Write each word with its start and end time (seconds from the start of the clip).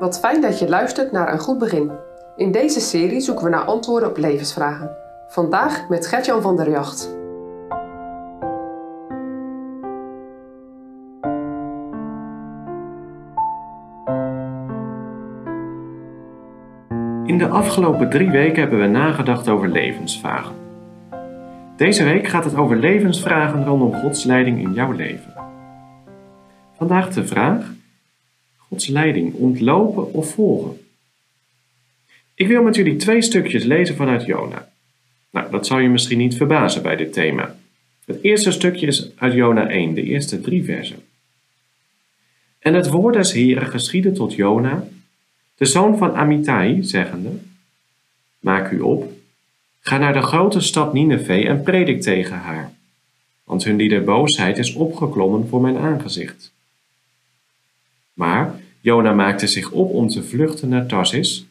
Wat 0.00 0.20
fijn 0.20 0.40
dat 0.40 0.58
je 0.58 0.68
luistert 0.68 1.12
naar 1.12 1.32
een 1.32 1.38
goed 1.38 1.58
begin. 1.58 1.90
In 2.36 2.52
deze 2.52 2.80
serie 2.80 3.20
zoeken 3.20 3.44
we 3.44 3.50
naar 3.50 3.64
antwoorden 3.64 4.08
op 4.08 4.16
levensvragen. 4.16 4.90
Vandaag 5.28 5.88
met 5.88 6.06
Gertjan 6.06 6.42
van 6.42 6.56
der 6.56 6.70
Jacht. 6.70 7.18
In 17.24 17.38
de 17.38 17.48
afgelopen 17.48 18.10
drie 18.10 18.30
weken 18.30 18.60
hebben 18.60 18.80
we 18.80 18.86
nagedacht 18.86 19.48
over 19.48 19.68
levensvragen. 19.68 20.54
Deze 21.76 22.04
week 22.04 22.26
gaat 22.26 22.44
het 22.44 22.56
over 22.56 22.76
levensvragen 22.76 23.64
rondom 23.64 23.94
Gods 23.94 24.24
leiding 24.24 24.60
in 24.60 24.72
jouw 24.72 24.92
leven. 24.92 25.34
Vandaag 26.76 27.08
de 27.08 27.26
vraag: 27.26 27.78
Gods 28.70 28.86
leiding 28.86 29.34
ontlopen 29.34 30.12
of 30.12 30.34
volgen? 30.34 30.80
Ik 32.34 32.46
wil 32.46 32.62
met 32.62 32.74
jullie 32.74 32.96
twee 32.96 33.22
stukjes 33.22 33.64
lezen 33.64 33.96
vanuit 33.96 34.24
Jona. 34.24 34.68
Nou, 35.30 35.50
dat 35.50 35.66
zou 35.66 35.82
je 35.82 35.88
misschien 35.88 36.18
niet 36.18 36.36
verbazen 36.36 36.82
bij 36.82 36.96
dit 36.96 37.12
thema. 37.12 37.56
Het 38.04 38.18
eerste 38.22 38.50
stukje 38.50 38.86
is 38.86 39.10
uit 39.16 39.32
Jona 39.32 39.68
1, 39.68 39.94
de 39.94 40.02
eerste 40.02 40.40
drie 40.40 40.64
versen. 40.64 41.02
En 42.58 42.74
het 42.74 42.88
woord 42.88 43.14
des 43.14 43.32
Heren 43.32 43.66
geschiedde 43.66 44.12
tot 44.12 44.34
Jona, 44.34 44.84
de 45.54 45.64
zoon 45.64 45.98
van 45.98 46.14
Amittai, 46.14 46.84
zeggende: 46.84 47.30
Maak 48.38 48.70
u 48.70 48.80
op, 48.80 49.12
ga 49.80 49.98
naar 49.98 50.12
de 50.12 50.22
grote 50.22 50.60
stad 50.60 50.92
Nineveh 50.92 51.48
en 51.48 51.62
predik 51.62 52.02
tegen 52.02 52.36
haar, 52.36 52.72
want 53.44 53.64
hun 53.64 53.76
lieder 53.76 54.04
boosheid 54.04 54.58
is 54.58 54.72
opgeklommen 54.72 55.48
voor 55.48 55.60
mijn 55.60 55.76
aangezicht. 55.76 56.52
Maar 58.20 58.54
Jona 58.80 59.12
maakte 59.12 59.46
zich 59.46 59.70
op 59.70 59.90
om 59.92 60.08
te 60.08 60.22
vluchten 60.22 60.68
naar 60.68 60.86
Tarsis, 60.86 61.46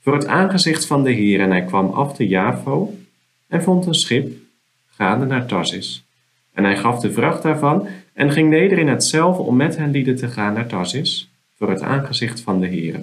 voor 0.00 0.14
het 0.14 0.26
aangezicht 0.26 0.86
van 0.86 1.04
de 1.04 1.10
Heer, 1.10 1.40
en 1.40 1.50
hij 1.50 1.64
kwam 1.64 1.90
af 1.90 2.16
de 2.16 2.26
Javo 2.28 2.94
en 3.48 3.62
vond 3.62 3.86
een 3.86 3.94
schip, 3.94 4.32
gaande 4.86 5.26
naar 5.26 5.46
Tarsis. 5.46 6.04
En 6.52 6.64
hij 6.64 6.76
gaf 6.76 7.00
de 7.00 7.12
vracht 7.12 7.42
daarvan 7.42 7.88
en 8.12 8.32
ging 8.32 8.50
neder 8.50 8.78
in 8.78 8.88
hetzelfde 8.88 9.42
om 9.42 9.56
met 9.56 9.76
hen 9.76 9.90
lieden 9.90 10.16
te 10.16 10.28
gaan 10.28 10.54
naar 10.54 10.66
Tarsis, 10.66 11.28
voor 11.56 11.70
het 11.70 11.82
aangezicht 11.82 12.40
van 12.40 12.60
de 12.60 12.66
Heer. 12.66 13.00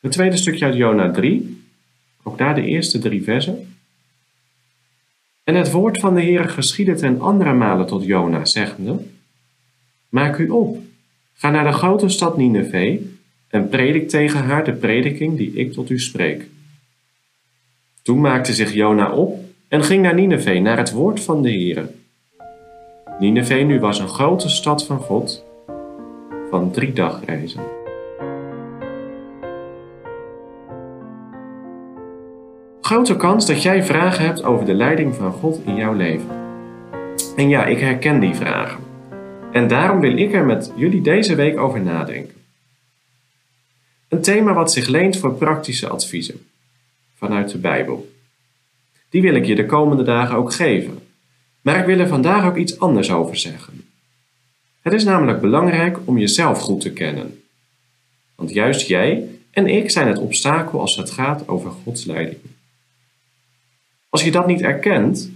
Het 0.00 0.12
tweede 0.12 0.36
stukje 0.36 0.64
uit 0.64 0.76
Jona 0.76 1.10
3, 1.10 1.62
ook 2.22 2.38
daar 2.38 2.54
de 2.54 2.64
eerste 2.64 2.98
drie 2.98 3.22
versen. 3.22 3.76
En 5.44 5.54
het 5.54 5.70
woord 5.70 6.00
van 6.00 6.14
de 6.14 6.20
Heer 6.20 6.48
geschiedde 6.48 6.94
ten 6.94 7.20
andere 7.20 7.52
malen 7.52 7.86
tot 7.86 8.04
Jona, 8.04 8.44
zeggende, 8.44 9.00
Maak 10.08 10.38
u 10.38 10.48
op, 10.48 10.78
ga 11.38 11.50
naar 11.50 11.64
de 11.64 11.72
grote 11.72 12.08
stad 12.08 12.36
Nineveh 12.36 13.00
en 13.48 13.68
predik 13.68 14.08
tegen 14.08 14.44
haar 14.44 14.64
de 14.64 14.72
prediking 14.72 15.36
die 15.36 15.52
ik 15.52 15.72
tot 15.72 15.90
u 15.90 15.98
spreek. 15.98 16.46
Toen 18.02 18.20
maakte 18.20 18.52
zich 18.52 18.72
Jona 18.72 19.12
op 19.12 19.38
en 19.68 19.84
ging 19.84 20.02
naar 20.02 20.14
Nineveh, 20.14 20.62
naar 20.62 20.76
het 20.78 20.92
woord 20.92 21.20
van 21.20 21.42
de 21.42 21.50
Heer. 21.50 21.88
Nineveh 23.18 23.66
nu 23.66 23.80
was 23.80 23.98
een 23.98 24.08
grote 24.08 24.48
stad 24.48 24.86
van 24.86 24.98
God, 24.98 25.44
van 26.50 26.70
drie 26.70 26.92
dagreizen. 26.92 27.62
Grote 32.80 33.16
kans 33.16 33.46
dat 33.46 33.62
jij 33.62 33.84
vragen 33.84 34.24
hebt 34.24 34.42
over 34.42 34.66
de 34.66 34.74
leiding 34.74 35.14
van 35.14 35.32
God 35.32 35.60
in 35.64 35.74
jouw 35.74 35.94
leven. 35.94 36.30
En 37.36 37.48
ja, 37.48 37.64
ik 37.64 37.80
herken 37.80 38.20
die 38.20 38.34
vragen. 38.34 38.87
En 39.52 39.68
daarom 39.68 40.00
wil 40.00 40.16
ik 40.16 40.32
er 40.32 40.44
met 40.44 40.72
jullie 40.76 41.00
deze 41.00 41.34
week 41.34 41.58
over 41.58 41.80
nadenken. 41.80 42.34
Een 44.08 44.22
thema 44.22 44.52
wat 44.52 44.72
zich 44.72 44.86
leent 44.86 45.16
voor 45.16 45.34
praktische 45.34 45.88
adviezen 45.88 46.46
vanuit 47.14 47.50
de 47.50 47.58
Bijbel. 47.58 48.12
Die 49.08 49.22
wil 49.22 49.34
ik 49.34 49.44
je 49.44 49.54
de 49.54 49.66
komende 49.66 50.02
dagen 50.02 50.36
ook 50.36 50.52
geven. 50.52 50.98
Maar 51.60 51.78
ik 51.78 51.86
wil 51.86 51.98
er 51.98 52.08
vandaag 52.08 52.44
ook 52.44 52.56
iets 52.56 52.78
anders 52.78 53.10
over 53.10 53.36
zeggen. 53.36 53.84
Het 54.82 54.92
is 54.92 55.04
namelijk 55.04 55.40
belangrijk 55.40 55.98
om 56.04 56.18
jezelf 56.18 56.60
goed 56.60 56.80
te 56.80 56.92
kennen. 56.92 57.42
Want 58.34 58.52
juist 58.52 58.86
jij 58.86 59.28
en 59.50 59.66
ik 59.66 59.90
zijn 59.90 60.06
het 60.06 60.18
obstakel 60.18 60.80
als 60.80 60.96
het 60.96 61.10
gaat 61.10 61.48
over 61.48 61.70
Gods 61.70 62.04
leiding. 62.04 62.40
Als 64.08 64.24
je 64.24 64.30
dat 64.30 64.46
niet 64.46 64.60
erkent, 64.60 65.30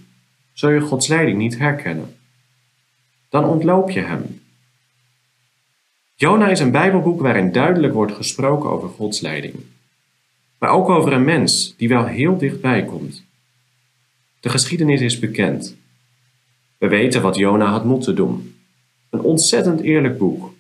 zul 0.53 0.71
je 0.71 0.81
Gods 0.81 1.07
leiding 1.07 1.39
niet 1.39 1.59
herkennen. 1.59 2.17
Dan 3.33 3.45
ontloop 3.45 3.91
je 3.91 4.01
Hem. 4.01 4.41
Jona 6.15 6.49
is 6.49 6.61
een 6.61 6.71
Bijbelboek 6.71 7.21
waarin 7.21 7.53
duidelijk 7.53 7.93
wordt 7.93 8.13
gesproken 8.13 8.71
over 8.71 8.89
Gods 8.89 9.21
leiding. 9.21 9.55
Maar 10.59 10.71
ook 10.71 10.89
over 10.89 11.13
een 11.13 11.25
mens 11.25 11.75
die 11.77 11.89
wel 11.89 12.07
heel 12.07 12.39
dichtbij 12.39 12.85
komt. 12.85 13.25
De 14.41 14.49
geschiedenis 14.49 15.01
is 15.01 15.19
bekend. 15.19 15.77
We 16.79 16.89
weten 16.89 17.23
wat 17.23 17.37
Jona 17.37 17.67
had 17.67 17.85
moeten 17.85 18.17
doen. 18.17 18.55
Een 19.11 19.21
ontzettend 19.21 19.81
eerlijk 19.81 20.19
boek. 20.19 20.55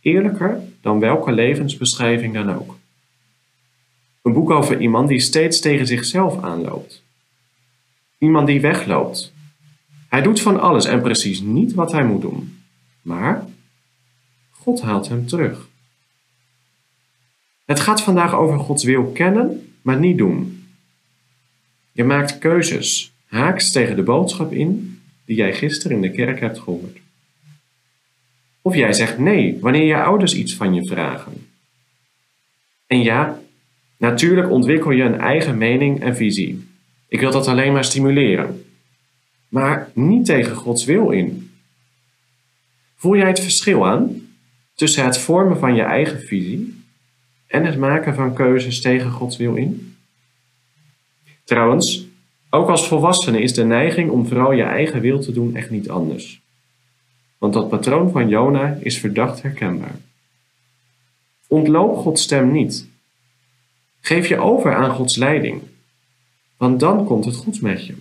Eerlijker 0.00 0.60
dan 0.80 1.00
welke 1.00 1.32
levensbeschrijving 1.32 2.34
dan 2.34 2.54
ook. 2.54 2.76
Een 4.22 4.32
boek 4.32 4.50
over 4.50 4.80
iemand 4.80 5.08
die 5.08 5.20
steeds 5.20 5.60
tegen 5.60 5.86
zichzelf 5.86 6.42
aanloopt. 6.42 7.02
Iemand 8.18 8.46
die 8.46 8.60
wegloopt. 8.60 9.31
Hij 10.12 10.22
doet 10.22 10.40
van 10.40 10.60
alles 10.60 10.84
en 10.84 11.02
precies 11.02 11.40
niet 11.40 11.74
wat 11.74 11.92
hij 11.92 12.04
moet 12.04 12.20
doen. 12.20 12.62
Maar 13.02 13.46
God 14.50 14.80
haalt 14.80 15.08
hem 15.08 15.26
terug. 15.26 15.68
Het 17.64 17.80
gaat 17.80 18.02
vandaag 18.02 18.34
over 18.34 18.58
Gods 18.58 18.84
wil 18.84 19.04
kennen, 19.04 19.72
maar 19.82 19.98
niet 19.98 20.18
doen. 20.18 20.66
Je 21.92 22.04
maakt 22.04 22.38
keuzes, 22.38 23.12
haaks 23.26 23.70
tegen 23.70 23.96
de 23.96 24.02
boodschap 24.02 24.52
in 24.52 25.00
die 25.24 25.36
jij 25.36 25.54
gisteren 25.54 25.96
in 25.96 26.02
de 26.02 26.10
kerk 26.10 26.40
hebt 26.40 26.58
gehoord. 26.58 26.98
Of 28.62 28.74
jij 28.74 28.92
zegt 28.92 29.18
nee 29.18 29.58
wanneer 29.60 29.86
je 29.86 30.02
ouders 30.02 30.34
iets 30.34 30.54
van 30.54 30.74
je 30.74 30.86
vragen. 30.86 31.46
En 32.86 33.02
ja, 33.02 33.40
natuurlijk 33.96 34.50
ontwikkel 34.50 34.90
je 34.90 35.02
een 35.02 35.20
eigen 35.20 35.58
mening 35.58 36.00
en 36.00 36.16
visie. 36.16 36.68
Ik 37.08 37.20
wil 37.20 37.30
dat 37.30 37.46
alleen 37.46 37.72
maar 37.72 37.84
stimuleren. 37.84 38.64
Maar 39.52 39.90
niet 39.94 40.24
tegen 40.24 40.56
Gods 40.56 40.84
wil 40.84 41.10
in. 41.10 41.50
Voel 42.96 43.16
jij 43.16 43.28
het 43.28 43.40
verschil 43.40 43.86
aan 43.86 44.28
tussen 44.74 45.04
het 45.04 45.18
vormen 45.18 45.58
van 45.58 45.74
je 45.74 45.82
eigen 45.82 46.20
visie 46.20 46.82
en 47.46 47.64
het 47.64 47.78
maken 47.78 48.14
van 48.14 48.34
keuzes 48.34 48.80
tegen 48.80 49.10
Gods 49.10 49.36
wil 49.36 49.54
in? 49.54 49.96
Trouwens, 51.44 52.06
ook 52.50 52.68
als 52.68 52.88
volwassene 52.88 53.40
is 53.40 53.54
de 53.54 53.64
neiging 53.64 54.10
om 54.10 54.26
vooral 54.26 54.52
je 54.52 54.62
eigen 54.62 55.00
wil 55.00 55.20
te 55.20 55.32
doen 55.32 55.56
echt 55.56 55.70
niet 55.70 55.88
anders. 55.90 56.40
Want 57.38 57.52
dat 57.52 57.68
patroon 57.68 58.10
van 58.10 58.28
Jona 58.28 58.78
is 58.80 58.98
verdacht 58.98 59.42
herkenbaar. 59.42 59.96
Ontloop 61.46 61.96
Gods 61.96 62.22
stem 62.22 62.52
niet. 62.52 62.86
Geef 64.00 64.28
je 64.28 64.38
over 64.38 64.74
aan 64.74 64.90
Gods 64.90 65.16
leiding, 65.16 65.62
want 66.56 66.80
dan 66.80 67.04
komt 67.04 67.24
het 67.24 67.36
goed 67.36 67.60
met 67.60 67.86
je. 67.86 67.94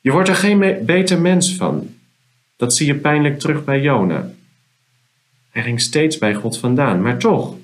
Je 0.00 0.12
wordt 0.12 0.28
er 0.28 0.34
geen 0.34 0.84
beter 0.86 1.20
mens 1.20 1.54
van. 1.56 1.94
Dat 2.56 2.74
zie 2.74 2.86
je 2.86 2.94
pijnlijk 2.94 3.38
terug 3.38 3.64
bij 3.64 3.80
Jona. 3.80 4.30
Hij 5.50 5.62
ging 5.62 5.80
steeds 5.80 6.18
bij 6.18 6.34
God 6.34 6.58
vandaan, 6.58 7.02
maar 7.02 7.18
toch, 7.18 7.54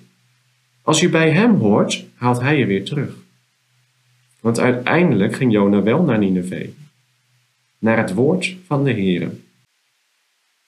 als 0.83 1.00
je 1.00 1.09
bij 1.09 1.31
hem 1.31 1.56
hoort, 1.56 2.05
haalt 2.15 2.41
hij 2.41 2.59
je 2.59 2.67
weer 2.67 2.84
terug. 2.84 3.15
Want 4.41 4.61
uiteindelijk 4.61 5.34
ging 5.34 5.53
Jona 5.53 5.83
wel 5.83 6.03
naar 6.03 6.19
Nineveh, 6.19 6.69
naar 7.78 7.97
het 7.97 8.15
woord 8.15 8.57
van 8.66 8.84
de 8.84 8.91
Heere. 8.91 9.31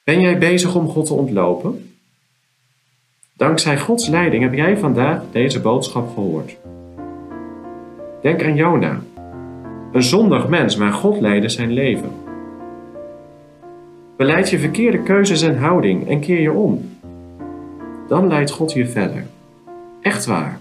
Ben 0.04 0.20
jij 0.20 0.38
bezig 0.38 0.74
om 0.74 0.88
God 0.88 1.06
te 1.06 1.14
ontlopen? 1.14 1.90
Dankzij 3.32 3.78
Gods 3.78 4.08
leiding 4.08 4.42
heb 4.42 4.54
jij 4.54 4.78
vandaag 4.78 5.22
deze 5.32 5.60
boodschap 5.60 6.14
gehoord. 6.14 6.56
Denk 8.22 8.42
aan 8.42 8.56
Jona, 8.56 9.02
een 9.96 10.02
zondig 10.02 10.48
mens, 10.48 10.76
maar 10.76 10.93
God 10.93 11.20
leidde 11.20 11.48
zijn 11.48 11.72
leven. 11.72 12.10
Beleid 14.16 14.50
je 14.50 14.58
verkeerde 14.58 15.02
keuzes 15.02 15.43
en 15.43 15.58
houding 15.58 16.08
en 16.08 16.20
keer 16.20 16.40
je 16.40 16.52
om. 16.52 16.98
Dan 18.08 18.28
leidt 18.28 18.50
God 18.50 18.72
je 18.72 18.87
verder. 18.87 19.26
Echt 20.00 20.26
waar. 20.26 20.60